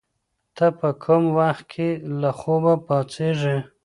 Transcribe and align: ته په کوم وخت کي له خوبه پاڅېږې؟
ته 0.55 0.65
په 0.79 0.89
کوم 1.03 1.23
وخت 1.39 1.63
کي 1.73 1.89
له 2.21 2.29
خوبه 2.39 2.73
پاڅېږې؟ 2.85 3.57